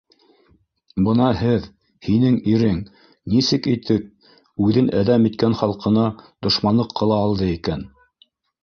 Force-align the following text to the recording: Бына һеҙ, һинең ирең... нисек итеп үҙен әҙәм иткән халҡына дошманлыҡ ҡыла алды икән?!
Бына 1.07 1.27
һеҙ, 1.41 1.67
һинең 2.07 2.39
ирең... 2.53 2.79
нисек 3.35 3.69
итеп 3.75 4.65
үҙен 4.69 4.93
әҙәм 5.03 5.29
иткән 5.33 5.59
халҡына 5.63 6.11
дошманлыҡ 6.49 6.99
ҡыла 7.03 7.23
алды 7.29 7.57
икән?! 7.61 7.91